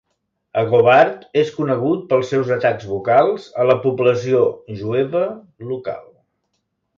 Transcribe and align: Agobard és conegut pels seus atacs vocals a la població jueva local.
Agobard 0.59 1.27
és 1.41 1.51
conegut 1.57 2.07
pels 2.13 2.31
seus 2.33 2.49
atacs 2.55 2.87
vocals 2.93 3.45
a 3.65 3.67
la 3.73 3.77
població 3.85 4.41
jueva 4.81 5.23
local. 5.75 6.03